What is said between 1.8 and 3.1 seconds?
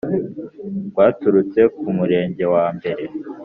Murenge wambere